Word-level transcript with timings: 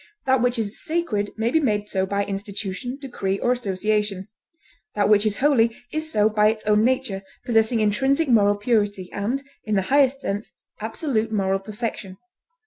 That 0.25 0.41
which 0.41 0.57
is 0.57 0.83
sacred 0.83 1.29
may 1.37 1.51
be 1.51 1.59
made 1.59 1.87
so 1.87 2.07
by 2.07 2.25
institution, 2.25 2.97
decree, 2.99 3.37
or 3.37 3.51
association; 3.51 4.29
that 4.95 5.09
which 5.09 5.27
is 5.27 5.35
holy 5.37 5.75
is 5.93 6.11
so 6.11 6.27
by 6.27 6.47
its 6.47 6.65
own 6.65 6.83
nature, 6.83 7.21
possessing 7.45 7.81
intrinsic 7.81 8.27
moral 8.27 8.55
purity, 8.55 9.11
and, 9.13 9.43
in 9.63 9.75
the 9.75 9.83
highest 9.93 10.21
sense, 10.21 10.53
absolute 10.79 11.31
moral 11.31 11.59
perfection. 11.59 12.17